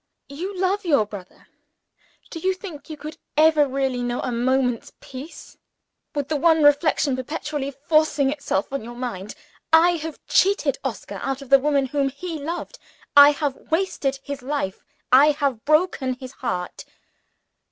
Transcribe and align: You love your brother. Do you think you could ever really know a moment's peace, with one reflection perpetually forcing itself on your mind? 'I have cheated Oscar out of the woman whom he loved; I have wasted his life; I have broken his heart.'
You 0.29 0.57
love 0.59 0.83
your 0.83 1.05
brother. 1.05 1.47
Do 2.31 2.39
you 2.39 2.55
think 2.55 2.89
you 2.89 2.97
could 2.97 3.19
ever 3.37 3.67
really 3.67 4.01
know 4.01 4.19
a 4.21 4.31
moment's 4.31 4.93
peace, 4.99 5.55
with 6.15 6.31
one 6.31 6.63
reflection 6.63 7.15
perpetually 7.15 7.69
forcing 7.69 8.31
itself 8.31 8.73
on 8.73 8.83
your 8.83 8.95
mind? 8.95 9.35
'I 9.71 9.97
have 9.97 10.25
cheated 10.25 10.79
Oscar 10.83 11.19
out 11.21 11.43
of 11.43 11.49
the 11.51 11.59
woman 11.59 11.85
whom 11.85 12.09
he 12.09 12.39
loved; 12.39 12.79
I 13.15 13.29
have 13.29 13.69
wasted 13.69 14.17
his 14.23 14.41
life; 14.41 14.83
I 15.11 15.33
have 15.33 15.63
broken 15.65 16.15
his 16.15 16.31
heart.' 16.31 16.83